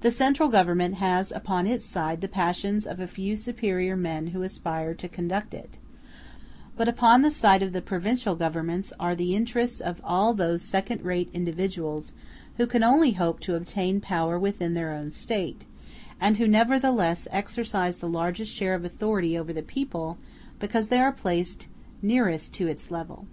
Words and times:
The 0.00 0.10
central 0.10 0.48
Government 0.48 0.96
has 0.96 1.30
upon 1.30 1.68
its 1.68 1.86
side 1.86 2.22
the 2.22 2.26
passions 2.26 2.88
of 2.88 2.98
a 2.98 3.06
few 3.06 3.36
superior 3.36 3.94
men 3.96 4.26
who 4.34 4.42
aspire 4.42 4.94
to 4.94 5.06
conduct 5.08 5.54
it; 5.54 5.78
but 6.76 6.88
upon 6.88 7.22
the 7.22 7.30
side 7.30 7.62
of 7.62 7.72
the 7.72 7.80
provincial 7.80 8.34
governments 8.34 8.92
are 8.98 9.14
the 9.14 9.36
interests 9.36 9.78
of 9.80 10.00
all 10.02 10.34
those 10.34 10.60
second 10.60 11.02
rate 11.02 11.30
individuals 11.32 12.14
who 12.56 12.66
can 12.66 12.82
only 12.82 13.12
hope 13.12 13.38
to 13.42 13.54
obtain 13.54 14.00
power 14.00 14.36
within 14.40 14.74
their 14.74 14.90
own 14.90 15.12
State, 15.12 15.62
and 16.20 16.38
who 16.38 16.48
nevertheless 16.48 17.28
exercise 17.30 17.98
the 17.98 18.08
largest 18.08 18.52
share 18.52 18.74
of 18.74 18.84
authority 18.84 19.38
over 19.38 19.52
the 19.52 19.62
people 19.62 20.18
because 20.58 20.88
they 20.88 20.98
are 20.98 21.12
placed 21.12 21.68
nearest 22.02 22.52
to 22.54 22.66
its 22.66 22.90
level. 22.90 23.24